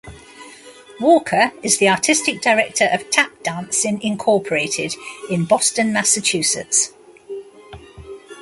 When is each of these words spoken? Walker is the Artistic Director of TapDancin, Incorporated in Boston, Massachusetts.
Walker 0.99 1.51
is 1.61 1.77
the 1.77 1.87
Artistic 1.89 2.41
Director 2.41 2.89
of 2.91 3.07
TapDancin, 3.11 4.01
Incorporated 4.01 4.95
in 5.29 5.45
Boston, 5.45 5.93
Massachusetts. 5.93 6.91